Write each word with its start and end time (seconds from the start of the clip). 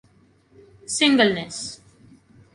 singleness 0.89 1.61